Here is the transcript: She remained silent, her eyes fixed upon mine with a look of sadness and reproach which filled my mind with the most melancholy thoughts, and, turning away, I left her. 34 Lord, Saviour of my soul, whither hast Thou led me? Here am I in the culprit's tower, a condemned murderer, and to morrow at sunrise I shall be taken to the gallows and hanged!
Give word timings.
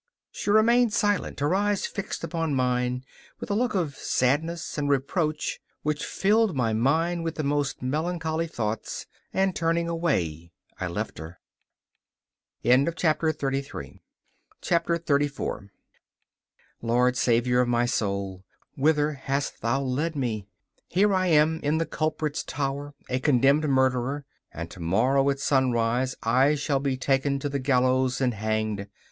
She 0.31 0.49
remained 0.49 0.93
silent, 0.93 1.41
her 1.41 1.53
eyes 1.53 1.85
fixed 1.85 2.23
upon 2.23 2.55
mine 2.55 3.05
with 3.39 3.51
a 3.51 3.53
look 3.53 3.75
of 3.75 3.95
sadness 3.95 4.75
and 4.75 4.89
reproach 4.89 5.59
which 5.83 6.03
filled 6.03 6.55
my 6.55 6.73
mind 6.73 7.23
with 7.23 7.35
the 7.35 7.43
most 7.43 7.83
melancholy 7.83 8.47
thoughts, 8.47 9.05
and, 9.31 9.55
turning 9.55 9.87
away, 9.87 10.53
I 10.79 10.87
left 10.87 11.19
her. 11.19 11.39
34 12.63 13.91
Lord, 16.81 17.15
Saviour 17.15 17.61
of 17.61 17.67
my 17.69 17.85
soul, 17.85 18.43
whither 18.73 19.11
hast 19.13 19.61
Thou 19.61 19.81
led 19.83 20.15
me? 20.15 20.47
Here 20.87 21.13
am 21.13 21.57
I 21.57 21.59
in 21.63 21.77
the 21.77 21.85
culprit's 21.85 22.41
tower, 22.43 22.95
a 23.07 23.19
condemned 23.19 23.69
murderer, 23.69 24.25
and 24.51 24.67
to 24.71 24.79
morrow 24.79 25.29
at 25.29 25.39
sunrise 25.39 26.15
I 26.23 26.55
shall 26.55 26.79
be 26.79 26.97
taken 26.97 27.37
to 27.37 27.49
the 27.49 27.59
gallows 27.59 28.19
and 28.19 28.33
hanged! 28.33 28.87